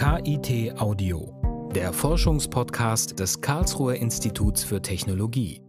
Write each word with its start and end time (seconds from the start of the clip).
KIT 0.00 0.80
Audio, 0.80 1.70
der 1.74 1.92
Forschungspodcast 1.92 3.20
des 3.20 3.38
Karlsruher 3.42 3.96
Instituts 3.96 4.64
für 4.64 4.80
Technologie. 4.80 5.60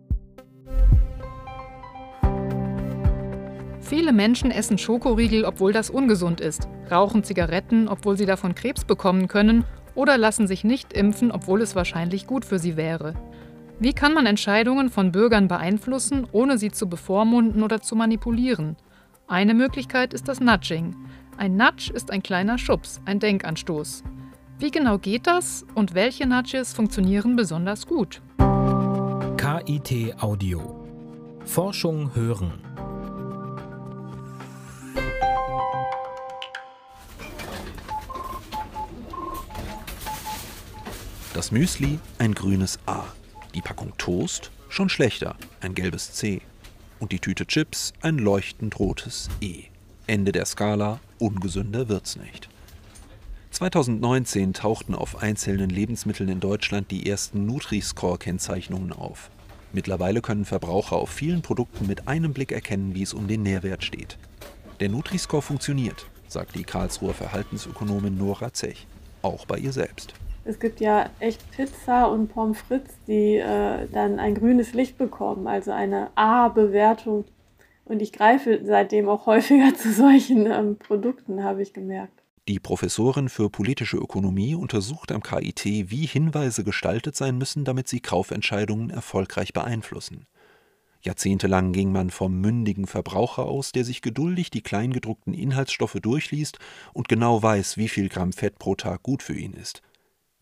Viele 3.82 4.14
Menschen 4.14 4.50
essen 4.50 4.78
Schokoriegel, 4.78 5.44
obwohl 5.44 5.74
das 5.74 5.90
ungesund 5.90 6.40
ist, 6.40 6.70
rauchen 6.90 7.26
Zigaretten, 7.26 7.90
obwohl 7.90 8.16
sie 8.16 8.26
davon 8.26 8.56
Krebs 8.56 8.86
bekommen 8.86 9.28
können 9.28 9.66
oder 9.96 10.18
lassen 10.18 10.48
sich 10.48 10.64
nicht 10.64 10.94
impfen, 10.94 11.34
obwohl 11.34 11.62
es 11.62 11.76
wahrscheinlich 11.76 12.26
gut 12.26 12.46
für 12.46 12.58
sie 12.58 12.78
wäre. 12.78 13.16
Wie 13.80 13.92
kann 13.92 14.14
man 14.14 14.28
Entscheidungen 14.28 14.90
von 14.90 15.12
Bürgern 15.12 15.50
beeinflussen, 15.50 16.26
ohne 16.32 16.58
sie 16.58 16.72
zu 16.72 16.88
bevormunden 16.88 17.64
oder 17.64 17.82
zu 17.82 17.98
manipulieren? 17.98 18.78
Eine 19.28 19.54
Möglichkeit 19.54 20.14
ist 20.14 20.30
das 20.30 20.40
Nudging. 20.40 20.96
Ein 21.36 21.58
Nudge 21.58 21.92
ist 21.94 22.12
ein 22.12 22.24
kleiner 22.24 22.58
Schubs, 22.58 23.02
ein 23.04 23.20
Denkanstoß. 23.20 24.06
Wie 24.62 24.70
genau 24.70 25.00
geht 25.00 25.26
das 25.26 25.66
und 25.74 25.96
welche 25.96 26.28
Nudges 26.28 26.72
funktionieren 26.74 27.36
besonders 27.36 27.88
gut? 27.88 28.22
KIT 29.36 30.22
Audio. 30.22 30.86
Forschung 31.46 32.14
hören. 32.14 32.52
Das 41.34 41.52
Müsli 41.52 41.98
ein 42.20 42.36
grünes 42.36 42.78
A. 42.86 43.06
Die 43.56 43.62
Packung 43.62 43.94
Toast 43.98 44.52
schon 44.70 44.90
schlechter, 44.90 45.38
ein 45.62 45.74
gelbes 45.74 46.14
C. 46.14 46.44
Und 47.00 47.12
die 47.12 47.20
Tüte 47.20 47.48
Chips 47.48 47.94
ein 48.04 48.20
leuchtend 48.20 48.78
rotes 48.78 49.28
E. 49.42 49.64
Ende 50.06 50.32
der 50.32 50.46
Skala, 50.46 51.00
ungesünder 51.18 51.90
wird's 51.90 52.16
nicht. 52.16 52.51
2019 53.52 54.54
tauchten 54.54 54.96
auf 54.96 55.22
einzelnen 55.22 55.70
Lebensmitteln 55.70 56.30
in 56.30 56.40
Deutschland 56.40 56.90
die 56.90 57.10
ersten 57.10 57.46
Nutri-Score-Kennzeichnungen 57.46 58.94
auf. 58.94 59.30
Mittlerweile 59.74 60.22
können 60.22 60.46
Verbraucher 60.46 60.96
auf 60.96 61.10
vielen 61.10 61.42
Produkten 61.42 61.86
mit 61.86 62.08
einem 62.08 62.34
Blick 62.34 62.54
erkennen, 62.54 62.96
wie 62.96 63.04
es 63.04 63.14
um 63.14 63.28
den 63.28 63.44
Nährwert 63.44 63.84
steht. 63.84 64.18
Der 64.80 64.90
Nutri-Score 64.90 65.42
funktioniert, 65.42 66.06
sagt 66.28 66.56
die 66.56 66.64
Karlsruher 66.64 67.14
Verhaltensökonomin 67.14 68.18
Nora 68.18 68.54
Zech, 68.54 68.88
auch 69.22 69.46
bei 69.46 69.58
ihr 69.58 69.74
selbst. 69.74 70.14
Es 70.44 70.60
gibt 70.60 70.80
ja 70.80 71.10
echt 71.20 71.52
Pizza 71.52 72.06
und 72.06 72.30
Pommes 72.30 72.58
frites, 72.62 72.96
die 73.06 73.36
äh, 73.36 73.88
dann 73.92 74.20
ein 74.20 74.34
grünes 74.34 74.74
Licht 74.74 74.98
bekommen, 74.98 75.48
also 75.48 75.72
eine 75.72 76.10
A-Bewertung. 76.16 77.26
Und 77.86 78.02
ich 78.02 78.14
greife 78.14 78.62
seitdem 78.64 79.10
auch 79.10 79.26
häufiger 79.26 79.76
zu 79.76 79.92
solchen 79.92 80.50
ähm, 80.50 80.78
Produkten, 80.78 81.44
habe 81.44 81.62
ich 81.62 81.74
gemerkt. 81.74 82.21
Die 82.48 82.60
Professorin 82.60 83.30
für 83.30 83.50
politische 83.52 83.98
Ökonomie 83.98 84.56
untersucht 84.56 85.12
am 85.12 85.22
KIT, 85.22 85.64
wie 85.64 86.08
Hinweise 86.08 86.64
gestaltet 86.64 87.16
sein 87.16 87.38
müssen, 87.38 87.66
damit 87.66 87.88
sie 87.88 88.00
Kaufentscheidungen 88.00 88.90
erfolgreich 88.90 89.54
beeinflussen. 89.54 90.26
Jahrzehntelang 91.04 91.72
ging 91.72 91.92
man 91.92 92.10
vom 92.10 92.40
mündigen 92.40 92.88
Verbraucher 92.88 93.46
aus, 93.46 93.72
der 93.72 93.84
sich 93.84 94.02
geduldig 94.02 94.50
die 94.50 94.62
kleingedruckten 94.62 95.34
Inhaltsstoffe 95.34 95.98
durchliest 96.02 96.60
und 96.94 97.08
genau 97.08 97.42
weiß, 97.42 97.78
wie 97.78 97.90
viel 97.90 98.10
Gramm 98.10 98.34
Fett 98.34 98.60
pro 98.60 98.76
Tag 98.76 99.04
gut 99.04 99.24
für 99.24 99.36
ihn 99.36 99.54
ist. 99.54 99.82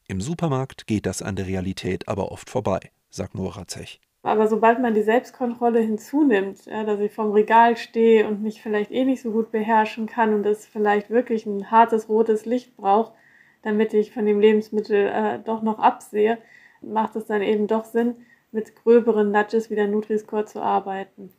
Im 0.08 0.22
Supermarkt 0.22 0.88
geht 0.88 1.06
das 1.06 1.22
an 1.22 1.36
der 1.36 1.48
Realität 1.48 2.08
aber 2.08 2.32
oft 2.32 2.50
vorbei, 2.50 2.80
sagt 3.10 3.36
Nora 3.36 3.68
Zech. 3.68 4.02
Aber 4.22 4.48
sobald 4.48 4.80
man 4.80 4.94
die 4.94 5.02
Selbstkontrolle 5.02 5.80
hinzunimmt, 5.80 6.66
ja, 6.66 6.84
dass 6.84 7.00
ich 7.00 7.14
vom 7.14 7.32
Regal 7.32 7.78
stehe 7.78 8.28
und 8.28 8.42
mich 8.42 8.62
vielleicht 8.62 8.92
eh 8.92 9.06
nicht 9.06 9.22
so 9.22 9.32
gut 9.32 9.52
beherrschen 9.52 10.08
kann 10.08 10.34
und 10.34 10.46
es 10.46 10.66
vielleicht 10.66 11.10
wirklich 11.10 11.46
ein 11.46 11.72
hartes 11.72 12.10
rotes 12.10 12.46
Licht 12.46 12.76
braucht, 12.76 13.14
damit 13.62 13.94
ich 13.94 14.12
von 14.14 14.26
dem 14.26 14.40
Lebensmittel 14.40 15.08
äh, 15.08 15.40
doch 15.40 15.62
noch 15.62 15.80
absehe, 15.80 16.38
macht 16.82 17.16
es 17.16 17.26
dann 17.26 17.42
eben 17.42 17.68
doch 17.68 17.86
Sinn, 17.86 18.16
mit 18.52 18.76
gröberen 18.76 19.32
Nudges 19.32 19.70
wie 19.70 19.76
der 19.76 19.88
Nutri-Score 19.88 20.46
zu 20.46 20.62
arbeiten. 20.62 21.32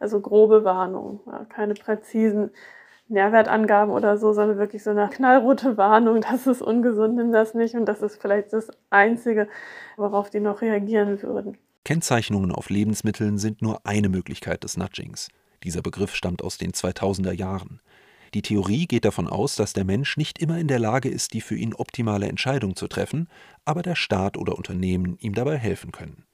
Also 0.00 0.20
grobe 0.20 0.64
Warnungen, 0.64 1.20
ja, 1.26 1.44
keine 1.48 1.74
präzisen 1.74 2.50
Nährwertangaben 3.08 3.92
oder 3.92 4.16
so, 4.16 4.32
sondern 4.32 4.58
wirklich 4.58 4.82
so 4.82 4.90
eine 4.90 5.08
knallrote 5.08 5.76
Warnung, 5.76 6.20
das 6.20 6.46
ist 6.46 6.62
ungesund, 6.62 7.16
nimm 7.16 7.32
das 7.32 7.54
nicht 7.54 7.74
und 7.74 7.86
das 7.86 8.02
ist 8.02 8.20
vielleicht 8.20 8.52
das 8.52 8.70
Einzige, 8.90 9.48
worauf 9.96 10.30
die 10.30 10.40
noch 10.40 10.62
reagieren 10.62 11.22
würden. 11.22 11.58
Kennzeichnungen 11.84 12.50
auf 12.50 12.70
Lebensmitteln 12.70 13.36
sind 13.36 13.60
nur 13.60 13.84
eine 13.84 14.08
Möglichkeit 14.08 14.64
des 14.64 14.78
Nudgings. 14.78 15.28
Dieser 15.62 15.82
Begriff 15.82 16.14
stammt 16.14 16.42
aus 16.42 16.56
den 16.56 16.72
2000er 16.72 17.32
Jahren. 17.32 17.80
Die 18.32 18.40
Theorie 18.40 18.86
geht 18.86 19.04
davon 19.04 19.28
aus, 19.28 19.54
dass 19.54 19.74
der 19.74 19.84
Mensch 19.84 20.16
nicht 20.16 20.38
immer 20.38 20.58
in 20.58 20.66
der 20.66 20.78
Lage 20.78 21.10
ist, 21.10 21.34
die 21.34 21.42
für 21.42 21.56
ihn 21.56 21.74
optimale 21.74 22.26
Entscheidung 22.26 22.74
zu 22.74 22.88
treffen, 22.88 23.28
aber 23.66 23.82
der 23.82 23.96
Staat 23.96 24.38
oder 24.38 24.56
Unternehmen 24.56 25.18
ihm 25.20 25.34
dabei 25.34 25.58
helfen 25.58 25.92
können. 25.92 26.24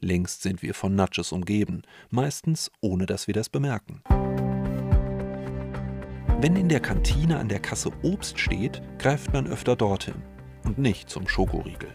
Längst 0.00 0.42
sind 0.42 0.60
wir 0.62 0.74
von 0.74 0.94
Nudges 0.94 1.32
umgeben, 1.32 1.82
meistens 2.10 2.70
ohne 2.80 3.06
dass 3.06 3.28
wir 3.28 3.34
das 3.34 3.48
bemerken. 3.48 4.02
Wenn 6.40 6.56
in 6.56 6.68
der 6.68 6.80
Kantine 6.80 7.38
an 7.38 7.48
der 7.48 7.60
Kasse 7.60 7.90
Obst 8.02 8.38
steht, 8.38 8.82
greift 8.98 9.32
man 9.32 9.46
öfter 9.46 9.76
dorthin 9.76 10.22
und 10.64 10.78
nicht 10.78 11.08
zum 11.08 11.28
Schokoriegel. 11.28 11.88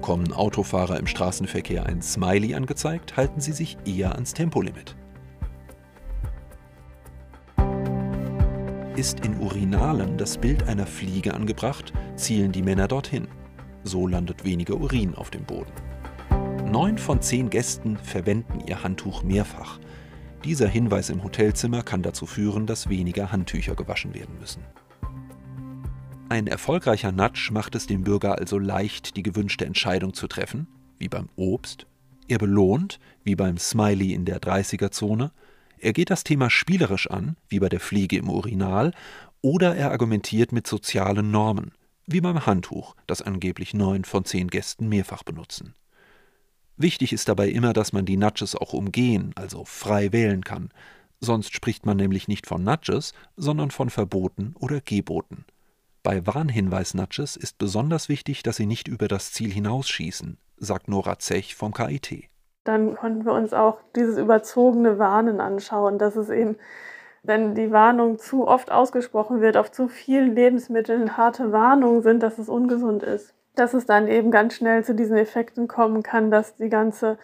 Bekommen 0.00 0.32
Autofahrer 0.32 0.98
im 0.98 1.06
Straßenverkehr 1.06 1.84
ein 1.84 2.00
Smiley 2.00 2.54
angezeigt, 2.54 3.18
halten 3.18 3.42
sie 3.42 3.52
sich 3.52 3.76
eher 3.84 4.14
ans 4.14 4.32
Tempolimit. 4.32 4.96
Ist 8.96 9.20
in 9.20 9.38
Urinalen 9.38 10.16
das 10.16 10.38
Bild 10.38 10.62
einer 10.68 10.86
Fliege 10.86 11.34
angebracht, 11.34 11.92
zielen 12.16 12.50
die 12.50 12.62
Männer 12.62 12.88
dorthin. 12.88 13.28
So 13.84 14.06
landet 14.06 14.42
weniger 14.42 14.76
Urin 14.76 15.14
auf 15.14 15.28
dem 15.28 15.44
Boden. 15.44 15.72
Neun 16.64 16.96
von 16.96 17.20
zehn 17.20 17.50
Gästen 17.50 17.98
verwenden 17.98 18.60
ihr 18.66 18.82
Handtuch 18.82 19.22
mehrfach, 19.22 19.78
dieser 20.46 20.68
Hinweis 20.68 21.10
im 21.10 21.22
Hotelzimmer 21.22 21.82
kann 21.82 22.00
dazu 22.00 22.24
führen, 22.24 22.66
dass 22.66 22.88
weniger 22.88 23.30
Handtücher 23.30 23.74
gewaschen 23.74 24.14
werden 24.14 24.38
müssen. 24.40 24.62
Ein 26.30 26.46
erfolgreicher 26.46 27.10
Nudge 27.10 27.50
macht 27.52 27.74
es 27.74 27.88
dem 27.88 28.04
Bürger 28.04 28.38
also 28.38 28.56
leicht, 28.56 29.16
die 29.16 29.24
gewünschte 29.24 29.66
Entscheidung 29.66 30.14
zu 30.14 30.28
treffen, 30.28 30.68
wie 30.96 31.08
beim 31.08 31.28
Obst. 31.34 31.88
Er 32.28 32.38
belohnt, 32.38 33.00
wie 33.24 33.34
beim 33.34 33.58
Smiley 33.58 34.12
in 34.12 34.24
der 34.26 34.40
30er-Zone. 34.40 35.32
Er 35.80 35.92
geht 35.92 36.08
das 36.08 36.22
Thema 36.22 36.48
spielerisch 36.48 37.10
an, 37.10 37.36
wie 37.48 37.58
bei 37.58 37.68
der 37.68 37.80
Fliege 37.80 38.16
im 38.16 38.30
Urinal. 38.30 38.92
Oder 39.42 39.74
er 39.74 39.90
argumentiert 39.90 40.52
mit 40.52 40.68
sozialen 40.68 41.32
Normen, 41.32 41.72
wie 42.06 42.20
beim 42.20 42.46
Handtuch, 42.46 42.94
das 43.08 43.22
angeblich 43.22 43.74
neun 43.74 44.04
von 44.04 44.24
zehn 44.24 44.46
Gästen 44.46 44.88
mehrfach 44.88 45.24
benutzen. 45.24 45.74
Wichtig 46.76 47.12
ist 47.12 47.28
dabei 47.28 47.48
immer, 47.48 47.72
dass 47.72 47.92
man 47.92 48.04
die 48.04 48.16
Nudges 48.16 48.54
auch 48.54 48.72
umgehen, 48.72 49.32
also 49.34 49.64
frei 49.64 50.12
wählen 50.12 50.44
kann. 50.44 50.70
Sonst 51.18 51.52
spricht 51.52 51.86
man 51.86 51.96
nämlich 51.96 52.28
nicht 52.28 52.46
von 52.46 52.62
Nudges, 52.62 53.14
sondern 53.36 53.72
von 53.72 53.90
Verboten 53.90 54.54
oder 54.60 54.80
Geboten. 54.80 55.44
Bei 56.02 56.26
Warnhinweis-Nudges 56.26 57.36
ist 57.36 57.58
besonders 57.58 58.08
wichtig, 58.08 58.42
dass 58.42 58.56
sie 58.56 58.66
nicht 58.66 58.88
über 58.88 59.08
das 59.08 59.32
Ziel 59.32 59.50
hinausschießen, 59.50 60.38
sagt 60.56 60.88
Nora 60.88 61.18
Zech 61.18 61.54
vom 61.54 61.72
KIT. 61.72 62.28
Dann 62.64 62.96
konnten 62.96 63.24
wir 63.24 63.32
uns 63.32 63.52
auch 63.52 63.78
dieses 63.96 64.18
überzogene 64.18 64.98
Warnen 64.98 65.40
anschauen, 65.40 65.98
dass 65.98 66.16
es 66.16 66.30
eben, 66.30 66.56
wenn 67.22 67.54
die 67.54 67.70
Warnung 67.70 68.18
zu 68.18 68.46
oft 68.46 68.70
ausgesprochen 68.70 69.40
wird, 69.40 69.56
auf 69.56 69.70
zu 69.72 69.88
vielen 69.88 70.34
Lebensmitteln 70.34 71.16
harte 71.16 71.52
Warnungen 71.52 72.02
sind, 72.02 72.22
dass 72.22 72.38
es 72.38 72.48
ungesund 72.48 73.02
ist 73.02 73.34
dass 73.54 73.74
es 73.74 73.86
dann 73.86 74.08
eben 74.08 74.30
ganz 74.30 74.54
schnell 74.54 74.84
zu 74.84 74.94
diesen 74.94 75.16
Effekten 75.16 75.68
kommen 75.68 76.02
kann, 76.02 76.30
dass 76.30 76.56
die 76.56 76.68
ganze 76.68 77.18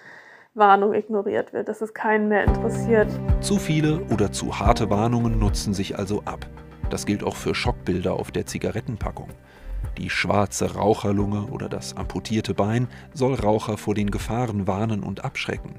Warnung 0.55 0.95
ignoriert 0.95 1.53
wird, 1.53 1.69
dass 1.69 1.81
es 1.81 1.95
keinen 1.95 2.29
mehr 2.29 2.45
interessiert. 2.45 3.09
Zu 3.41 3.57
viele 3.57 4.03
oder 4.13 4.33
zu 4.33 4.59
harte 4.59 4.91
Warnungen 4.91 5.39
nutzen 5.39 5.75
sich 5.75 5.99
also 5.99 6.23
ab. 6.25 6.47
Das 6.91 7.07
gilt 7.07 7.25
auch 7.25 7.37
für 7.37 7.55
Schockbilder 7.55 8.15
auf 8.15 8.31
der 8.31 8.47
Zigarettenpackung. 8.47 9.31
Die 9.99 10.11
schwarze 10.11 10.75
Raucherlunge 10.75 11.47
oder 11.47 11.69
das 11.69 11.97
amputierte 11.97 12.55
Bein 12.55 12.89
soll 13.15 13.35
Raucher 13.35 13.77
vor 13.77 13.95
den 13.95 14.11
Gefahren 14.11 14.67
warnen 14.67 15.03
und 15.03 15.25
abschrecken. 15.25 15.75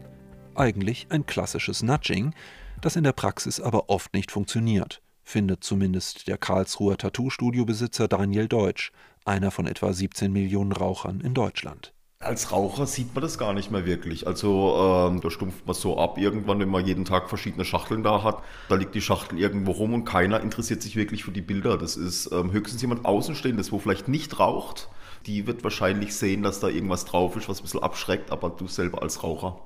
Eigentlich 0.55 1.07
ein 1.09 1.25
klassisches 1.25 1.83
Nudging, 1.83 2.33
das 2.81 2.95
in 2.95 3.03
der 3.03 3.11
Praxis 3.11 3.59
aber 3.59 3.89
oft 3.89 4.13
nicht 4.13 4.31
funktioniert, 4.31 5.01
findet 5.23 5.63
zumindest 5.63 6.27
der 6.27 6.37
Karlsruher 6.37 6.97
Tattoo-Studiobesitzer 6.97 8.07
Daniel 8.07 8.47
Deutsch, 8.47 8.91
einer 9.23 9.51
von 9.51 9.67
etwa 9.67 9.93
17 9.93 10.31
Millionen 10.31 10.71
Rauchern 10.71 11.21
in 11.21 11.33
Deutschland. 11.33 11.93
Als 12.19 12.51
Raucher 12.51 12.87
sieht 12.87 13.13
man 13.13 13.21
das 13.21 13.37
gar 13.37 13.53
nicht 13.53 13.69
mehr 13.69 13.85
wirklich. 13.85 14.25
Also 14.25 14.75
ähm, 15.09 15.21
da 15.21 15.29
stumpft 15.29 15.67
man 15.67 15.75
so 15.75 15.99
ab 15.99 16.17
irgendwann, 16.17 16.59
wenn 16.59 16.69
man 16.69 16.85
jeden 16.85 17.05
Tag 17.05 17.29
verschiedene 17.29 17.63
Schachteln 17.63 18.01
da 18.01 18.23
hat. 18.23 18.41
Da 18.69 18.75
liegt 18.75 18.95
die 18.95 19.01
Schachtel 19.01 19.37
irgendwo 19.37 19.71
rum 19.71 19.93
und 19.93 20.03
keiner 20.03 20.41
interessiert 20.41 20.81
sich 20.81 20.95
wirklich 20.95 21.23
für 21.23 21.31
die 21.31 21.41
Bilder. 21.41 21.77
Das 21.77 21.95
ist 21.95 22.31
ähm, 22.31 22.51
höchstens 22.51 22.81
jemand 22.81 23.05
Außenstehendes, 23.05 23.71
wo 23.71 23.77
vielleicht 23.77 24.07
nicht 24.07 24.39
raucht. 24.39 24.89
Die 25.27 25.45
wird 25.45 25.63
wahrscheinlich 25.63 26.15
sehen, 26.15 26.41
dass 26.41 26.59
da 26.59 26.69
irgendwas 26.69 27.05
drauf 27.05 27.35
ist, 27.35 27.49
was 27.49 27.59
ein 27.59 27.63
bisschen 27.63 27.83
abschreckt, 27.83 28.31
aber 28.31 28.49
du 28.49 28.67
selber 28.67 29.03
als 29.03 29.23
Raucher, 29.23 29.59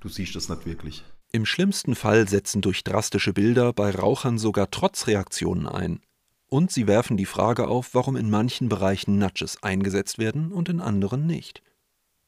du 0.00 0.08
siehst 0.08 0.34
das 0.34 0.48
nicht 0.48 0.66
wirklich. 0.66 1.04
Im 1.30 1.46
schlimmsten 1.46 1.94
Fall 1.94 2.28
setzen 2.28 2.62
durch 2.62 2.82
drastische 2.82 3.32
Bilder 3.32 3.72
bei 3.72 3.90
Rauchern 3.90 4.38
sogar 4.38 4.70
Trotzreaktionen 4.70 5.68
ein. 5.68 6.00
Und 6.48 6.70
sie 6.70 6.86
werfen 6.86 7.16
die 7.16 7.26
Frage 7.26 7.68
auf, 7.68 7.94
warum 7.94 8.16
in 8.16 8.30
manchen 8.30 8.68
Bereichen 8.68 9.18
Nudges 9.18 9.62
eingesetzt 9.62 10.18
werden 10.18 10.52
und 10.52 10.68
in 10.68 10.80
anderen 10.80 11.26
nicht. 11.26 11.62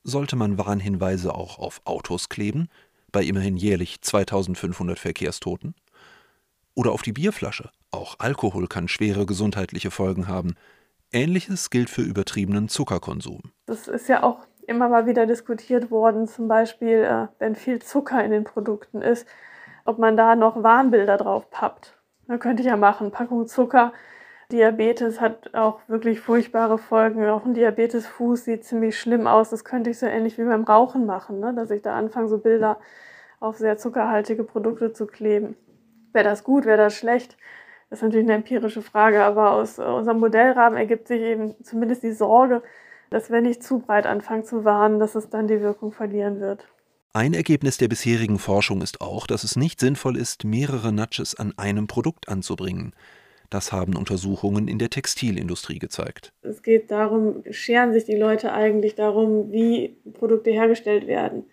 Sollte 0.08 0.36
man 0.36 0.56
Warnhinweise 0.56 1.34
auch 1.34 1.58
auf 1.58 1.82
Autos 1.84 2.30
kleben, 2.30 2.70
bei 3.12 3.22
immerhin 3.22 3.58
jährlich 3.58 4.00
2500 4.00 4.98
Verkehrstoten? 4.98 5.74
Oder 6.74 6.92
auf 6.92 7.02
die 7.02 7.12
Bierflasche? 7.12 7.68
Auch 7.90 8.14
Alkohol 8.18 8.68
kann 8.68 8.88
schwere 8.88 9.26
gesundheitliche 9.26 9.90
Folgen 9.90 10.26
haben. 10.26 10.54
Ähnliches 11.12 11.68
gilt 11.68 11.90
für 11.90 12.00
übertriebenen 12.00 12.70
Zuckerkonsum. 12.70 13.52
Das 13.66 13.86
ist 13.86 14.08
ja 14.08 14.22
auch 14.22 14.38
immer 14.66 14.88
mal 14.88 15.04
wieder 15.04 15.26
diskutiert 15.26 15.90
worden, 15.90 16.26
zum 16.26 16.48
Beispiel, 16.48 17.02
äh, 17.04 17.26
wenn 17.38 17.54
viel 17.54 17.82
Zucker 17.82 18.24
in 18.24 18.30
den 18.30 18.44
Produkten 18.44 19.02
ist, 19.02 19.26
ob 19.84 19.98
man 19.98 20.16
da 20.16 20.36
noch 20.36 20.62
Warnbilder 20.62 21.18
drauf 21.18 21.50
pappt. 21.50 21.98
Da 22.28 22.38
könnte 22.38 22.62
ja 22.62 22.78
machen, 22.78 23.10
Packung 23.10 23.46
Zucker. 23.46 23.92
Diabetes 24.50 25.20
hat 25.20 25.54
auch 25.54 25.80
wirklich 25.88 26.20
furchtbare 26.20 26.78
Folgen. 26.78 27.26
Auch 27.26 27.44
ein 27.44 27.52
Diabetesfuß 27.52 28.44
sieht 28.44 28.64
ziemlich 28.64 28.98
schlimm 28.98 29.26
aus. 29.26 29.50
Das 29.50 29.64
könnte 29.64 29.90
ich 29.90 29.98
so 29.98 30.06
ähnlich 30.06 30.38
wie 30.38 30.44
beim 30.44 30.64
Rauchen 30.64 31.04
machen, 31.04 31.38
ne? 31.40 31.52
dass 31.54 31.70
ich 31.70 31.82
da 31.82 31.96
anfange, 31.96 32.28
so 32.28 32.38
Bilder 32.38 32.78
auf 33.40 33.58
sehr 33.58 33.76
zuckerhaltige 33.76 34.44
Produkte 34.44 34.92
zu 34.92 35.06
kleben. 35.06 35.54
Wäre 36.12 36.24
das 36.24 36.44
gut, 36.44 36.64
wäre 36.64 36.78
das 36.78 36.94
schlecht? 36.94 37.36
Das 37.90 37.98
ist 37.98 38.02
natürlich 38.02 38.26
eine 38.26 38.36
empirische 38.36 38.82
Frage, 38.82 39.22
aber 39.22 39.52
aus 39.52 39.78
unserem 39.78 40.18
Modellrahmen 40.18 40.78
ergibt 40.78 41.08
sich 41.08 41.20
eben 41.20 41.54
zumindest 41.62 42.02
die 42.02 42.12
Sorge, 42.12 42.62
dass 43.10 43.30
wenn 43.30 43.44
ich 43.44 43.62
zu 43.62 43.78
breit 43.78 44.06
anfange 44.06 44.44
zu 44.44 44.64
warnen, 44.64 44.98
dass 44.98 45.14
es 45.14 45.28
dann 45.30 45.46
die 45.46 45.60
Wirkung 45.60 45.92
verlieren 45.92 46.40
wird. 46.40 46.66
Ein 47.12 47.34
Ergebnis 47.34 47.78
der 47.78 47.88
bisherigen 47.88 48.38
Forschung 48.38 48.82
ist 48.82 49.00
auch, 49.00 49.26
dass 49.26 49.44
es 49.44 49.56
nicht 49.56 49.80
sinnvoll 49.80 50.16
ist, 50.16 50.44
mehrere 50.44 50.92
Nudges 50.92 51.34
an 51.34 51.54
einem 51.56 51.86
Produkt 51.86 52.28
anzubringen. 52.28 52.92
Das 53.50 53.72
haben 53.72 53.96
Untersuchungen 53.96 54.68
in 54.68 54.78
der 54.78 54.90
Textilindustrie 54.90 55.78
gezeigt. 55.78 56.32
Es 56.42 56.62
geht 56.62 56.90
darum, 56.90 57.42
scheren 57.50 57.92
sich 57.92 58.04
die 58.04 58.16
Leute 58.16 58.52
eigentlich 58.52 58.94
darum, 58.94 59.50
wie 59.50 59.96
Produkte 60.14 60.50
hergestellt 60.50 61.06
werden, 61.06 61.44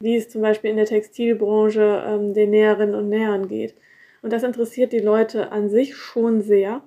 wie 0.00 0.16
es 0.16 0.28
zum 0.28 0.42
Beispiel 0.42 0.70
in 0.70 0.76
der 0.76 0.86
Textilbranche 0.86 2.04
ähm, 2.06 2.34
den 2.34 2.50
Näherinnen 2.50 2.94
und 2.94 3.08
Nähern 3.08 3.48
geht. 3.48 3.74
Und 4.20 4.32
das 4.32 4.42
interessiert 4.42 4.92
die 4.92 4.98
Leute 4.98 5.52
an 5.52 5.70
sich 5.70 5.96
schon 5.96 6.42
sehr. 6.42 6.82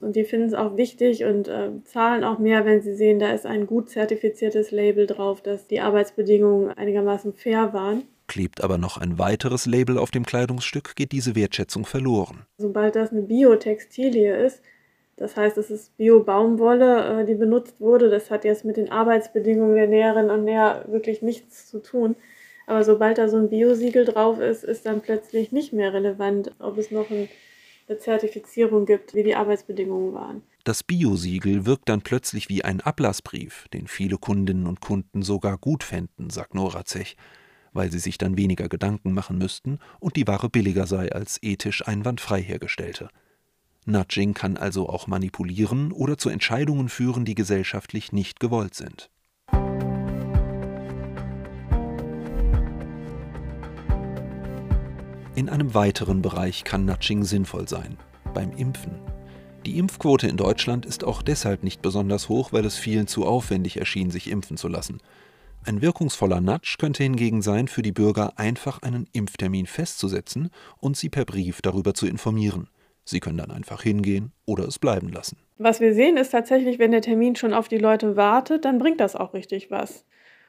Und 0.00 0.14
die 0.14 0.24
finden 0.24 0.46
es 0.46 0.54
auch 0.54 0.76
wichtig 0.76 1.24
und 1.24 1.48
äh, 1.48 1.70
zahlen 1.84 2.22
auch 2.22 2.38
mehr, 2.38 2.64
wenn 2.64 2.80
sie 2.80 2.94
sehen, 2.94 3.18
da 3.18 3.32
ist 3.32 3.46
ein 3.46 3.66
gut 3.66 3.90
zertifiziertes 3.90 4.70
Label 4.70 5.06
drauf, 5.06 5.42
dass 5.42 5.66
die 5.66 5.80
Arbeitsbedingungen 5.80 6.70
einigermaßen 6.70 7.32
fair 7.32 7.72
waren. 7.72 8.04
Klebt 8.28 8.62
aber 8.62 8.78
noch 8.78 8.96
ein 8.96 9.18
weiteres 9.18 9.66
Label 9.66 9.98
auf 9.98 10.12
dem 10.12 10.24
Kleidungsstück, 10.24 10.94
geht 10.94 11.10
diese 11.10 11.34
Wertschätzung 11.34 11.84
verloren. 11.84 12.46
Sobald 12.58 12.94
das 12.94 13.10
eine 13.10 13.22
Biotextilie 13.22 14.36
ist, 14.36 14.62
das 15.16 15.36
heißt, 15.36 15.58
es 15.58 15.70
ist 15.70 15.96
Bio-Baumwolle, 15.96 17.22
äh, 17.22 17.24
die 17.26 17.34
benutzt 17.34 17.80
wurde, 17.80 18.08
das 18.08 18.30
hat 18.30 18.44
jetzt 18.44 18.64
mit 18.64 18.76
den 18.76 18.92
Arbeitsbedingungen 18.92 19.74
der 19.74 19.88
Näherinnen 19.88 20.30
und 20.30 20.44
Näher 20.44 20.84
wirklich 20.86 21.22
nichts 21.22 21.66
zu 21.66 21.80
tun. 21.80 22.14
Aber 22.68 22.84
sobald 22.84 23.18
da 23.18 23.28
so 23.28 23.38
ein 23.38 23.48
Biosiegel 23.48 24.04
drauf 24.04 24.38
ist, 24.38 24.62
ist 24.62 24.86
dann 24.86 25.00
plötzlich 25.00 25.50
nicht 25.50 25.72
mehr 25.72 25.92
relevant, 25.92 26.52
ob 26.60 26.78
es 26.78 26.90
noch 26.90 27.10
ein 27.10 27.28
eine 27.88 27.98
Zertifizierung 27.98 28.86
gibt, 28.86 29.14
wie 29.14 29.22
die 29.22 29.34
Arbeitsbedingungen 29.34 30.12
waren. 30.14 30.42
Das 30.64 30.82
Biosiegel 30.82 31.64
wirkt 31.64 31.88
dann 31.88 32.02
plötzlich 32.02 32.48
wie 32.48 32.64
ein 32.64 32.80
Ablassbrief, 32.80 33.66
den 33.72 33.86
viele 33.86 34.18
Kundinnen 34.18 34.66
und 34.66 34.80
Kunden 34.80 35.22
sogar 35.22 35.56
gut 35.56 35.82
fänden, 35.82 36.30
sagt 36.30 36.54
Nora 36.54 36.84
Zech, 36.84 37.16
weil 37.78 37.90
sie 37.90 38.00
sich 38.00 38.18
dann 38.18 38.36
weniger 38.36 38.68
Gedanken 38.68 39.14
machen 39.14 39.38
müssten 39.38 39.78
und 40.00 40.16
die 40.16 40.26
Ware 40.26 40.50
billiger 40.50 40.86
sei 40.86 41.12
als 41.12 41.38
ethisch 41.42 41.86
einwandfrei 41.86 42.42
hergestellte. 42.42 43.08
Nudging 43.86 44.34
kann 44.34 44.56
also 44.56 44.88
auch 44.88 45.06
manipulieren 45.06 45.92
oder 45.92 46.18
zu 46.18 46.28
Entscheidungen 46.28 46.88
führen, 46.88 47.24
die 47.24 47.36
gesellschaftlich 47.36 48.12
nicht 48.12 48.40
gewollt 48.40 48.74
sind. 48.74 49.10
In 55.36 55.48
einem 55.48 55.72
weiteren 55.72 56.20
Bereich 56.20 56.64
kann 56.64 56.84
Nudging 56.84 57.22
sinnvoll 57.22 57.68
sein, 57.68 57.96
beim 58.34 58.50
Impfen. 58.56 58.96
Die 59.64 59.78
Impfquote 59.78 60.26
in 60.26 60.36
Deutschland 60.36 60.84
ist 60.84 61.04
auch 61.04 61.22
deshalb 61.22 61.62
nicht 61.62 61.80
besonders 61.80 62.28
hoch, 62.28 62.52
weil 62.52 62.64
es 62.64 62.76
vielen 62.76 63.06
zu 63.06 63.24
aufwendig 63.24 63.76
erschien, 63.76 64.10
sich 64.10 64.28
impfen 64.30 64.56
zu 64.56 64.66
lassen. 64.66 64.98
Ein 65.64 65.82
wirkungsvoller 65.82 66.40
Nudge 66.40 66.76
könnte 66.78 67.02
hingegen 67.02 67.42
sein, 67.42 67.68
für 67.68 67.82
die 67.82 67.92
Bürger 67.92 68.38
einfach 68.38 68.82
einen 68.82 69.06
Impftermin 69.12 69.66
festzusetzen 69.66 70.50
und 70.78 70.96
sie 70.96 71.08
per 71.08 71.24
Brief 71.24 71.60
darüber 71.62 71.94
zu 71.94 72.06
informieren. 72.06 72.68
Sie 73.04 73.20
können 73.20 73.38
dann 73.38 73.50
einfach 73.50 73.82
hingehen 73.82 74.32
oder 74.46 74.64
es 74.64 74.78
bleiben 74.78 75.08
lassen. 75.08 75.38
Was 75.58 75.80
wir 75.80 75.94
sehen, 75.94 76.16
ist 76.16 76.30
tatsächlich, 76.30 76.78
wenn 76.78 76.90
der 76.90 77.02
Termin 77.02 77.36
schon 77.36 77.52
auf 77.54 77.68
die 77.68 77.78
Leute 77.78 78.16
wartet, 78.16 78.64
dann 78.64 78.78
bringt 78.78 79.00
das 79.00 79.16
auch 79.16 79.34
richtig 79.34 79.70
was 79.70 80.04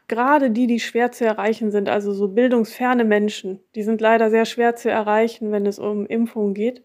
gerade 0.10 0.52
die, 0.52 0.68
die 0.68 0.82
schwer 0.82 1.14
zu 1.14 1.26
erreichen 1.26 1.72
sind, 1.72 1.88
also 1.88 2.12
so 2.12 2.28
bildungsferne 2.28 3.06
Menschen, 3.06 3.62
die 3.76 3.84
sind 3.84 4.02
leider 4.02 4.30
sehr 4.30 4.44
schwer 4.44 4.76
zu 4.76 4.90
erreichen, 4.90 5.54
wenn 5.54 5.66
es 5.66 5.80
um 5.80 6.06
Impfungen 6.06 6.54
geht. 6.54 6.84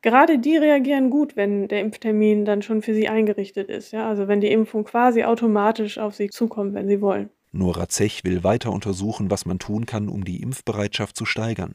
Gerade 0.00 0.38
die 0.38 0.56
reagieren 0.56 1.10
gut, 1.10 1.36
wenn 1.36 1.68
der 1.68 1.80
Impftermin 1.80 2.44
dann 2.44 2.62
schon 2.62 2.80
für 2.80 2.94
sie 2.94 3.08
eingerichtet 3.08 3.68
ist. 3.68 3.92
Ja? 3.92 4.08
Also 4.08 4.28
wenn 4.28 4.40
die 4.40 4.52
Impfung 4.52 4.84
quasi 4.84 5.24
automatisch 5.24 5.98
auf 5.98 6.14
sie 6.14 6.30
zukommt, 6.30 6.74
wenn 6.74 6.86
sie 6.88 7.00
wollen. 7.00 7.28
Nora 7.52 7.88
Zech 7.88 8.24
will 8.24 8.44
weiter 8.44 8.72
untersuchen, 8.72 9.30
was 9.30 9.46
man 9.46 9.58
tun 9.58 9.86
kann, 9.86 10.08
um 10.08 10.24
die 10.24 10.42
Impfbereitschaft 10.42 11.16
zu 11.16 11.24
steigern. 11.24 11.74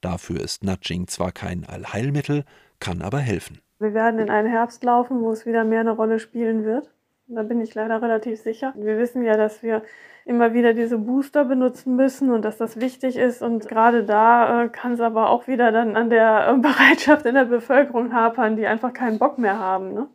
Dafür 0.00 0.40
ist 0.40 0.64
Nudging 0.64 1.06
zwar 1.08 1.32
kein 1.32 1.64
Allheilmittel, 1.64 2.44
kann 2.78 3.00
aber 3.00 3.18
helfen. 3.18 3.60
Wir 3.78 3.94
werden 3.94 4.20
in 4.20 4.30
einen 4.30 4.48
Herbst 4.48 4.84
laufen, 4.84 5.20
wo 5.20 5.32
es 5.32 5.46
wieder 5.46 5.64
mehr 5.64 5.80
eine 5.80 5.92
Rolle 5.92 6.18
spielen 6.18 6.64
wird. 6.64 6.90
Da 7.26 7.42
bin 7.42 7.60
ich 7.60 7.74
leider 7.74 8.02
relativ 8.02 8.40
sicher. 8.40 8.74
Wir 8.76 8.98
wissen 8.98 9.24
ja, 9.24 9.36
dass 9.36 9.62
wir 9.62 9.82
immer 10.26 10.52
wieder 10.52 10.74
diese 10.74 10.98
Booster 10.98 11.44
benutzen 11.44 11.96
müssen 11.96 12.30
und 12.30 12.44
dass 12.44 12.58
das 12.58 12.78
wichtig 12.80 13.16
ist. 13.16 13.42
Und 13.42 13.66
gerade 13.68 14.04
da 14.04 14.64
äh, 14.64 14.68
kann 14.68 14.92
es 14.92 15.00
aber 15.00 15.30
auch 15.30 15.46
wieder 15.46 15.72
dann 15.72 15.96
an 15.96 16.10
der 16.10 16.48
äh, 16.48 16.58
Bereitschaft 16.58 17.24
in 17.26 17.34
der 17.34 17.46
Bevölkerung 17.46 18.12
hapern, 18.12 18.56
die 18.56 18.66
einfach 18.66 18.92
keinen 18.92 19.18
Bock 19.18 19.38
mehr 19.38 19.58
haben. 19.58 19.94
Ne? 19.94 20.06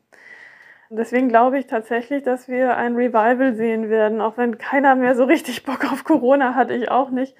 Deswegen 0.91 1.29
glaube 1.29 1.59
ich 1.59 1.67
tatsächlich, 1.67 2.23
dass 2.23 2.47
wir 2.47 2.75
ein 2.75 2.95
Revival 2.95 3.53
sehen 3.53 3.89
werden, 3.89 4.21
auch 4.21 4.37
wenn 4.37 4.57
keiner 4.57 4.95
mehr 4.95 5.15
so 5.15 5.23
richtig 5.23 5.63
Bock 5.63 5.85
auf 5.91 6.03
Corona 6.03 6.55
hat, 6.55 6.71
ich 6.71 6.89
auch 6.89 7.11
nicht. 7.11 7.35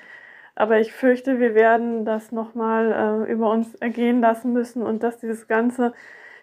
Aber 0.55 0.79
ich 0.79 0.91
fürchte, 0.91 1.39
wir 1.39 1.55
werden 1.55 2.05
das 2.05 2.31
nochmal 2.31 3.25
äh, 3.27 3.31
über 3.31 3.49
uns 3.49 3.73
ergehen 3.75 4.21
lassen 4.21 4.53
müssen 4.53 4.83
und 4.83 5.01
dass 5.01 5.17
dieses 5.17 5.47
ganze 5.47 5.93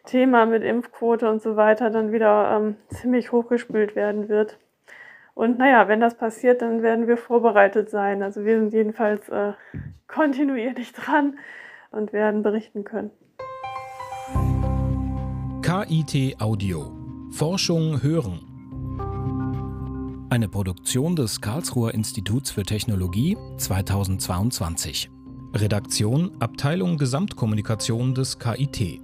Thema 0.04 0.46
mit 0.46 0.64
Impfquote 0.64 1.30
und 1.30 1.42
so 1.42 1.56
weiter 1.56 1.90
dann 1.90 2.12
wieder 2.12 2.56
ähm, 2.56 2.76
ziemlich 2.88 3.30
hochgespült 3.30 3.94
werden 3.94 4.28
wird. 4.28 4.58
Und 5.34 5.58
naja, 5.58 5.86
wenn 5.86 6.00
das 6.00 6.16
passiert, 6.16 6.62
dann 6.62 6.82
werden 6.82 7.06
wir 7.06 7.18
vorbereitet 7.18 7.90
sein. 7.90 8.22
Also 8.22 8.44
wir 8.44 8.58
sind 8.58 8.72
jedenfalls 8.72 9.28
äh, 9.28 9.52
kontinuierlich 10.08 10.92
dran 10.92 11.38
und 11.90 12.12
werden 12.12 12.42
berichten 12.42 12.84
können. 12.84 13.10
KIT 15.62 16.40
Audio. 16.40 17.05
Forschung 17.36 18.02
hören. 18.02 18.40
Eine 20.30 20.48
Produktion 20.48 21.14
des 21.16 21.42
Karlsruher 21.42 21.92
Instituts 21.92 22.50
für 22.50 22.62
Technologie 22.62 23.36
2022. 23.58 25.10
Redaktion 25.52 26.30
Abteilung 26.40 26.96
Gesamtkommunikation 26.96 28.14
des 28.14 28.38
KIT. 28.38 29.02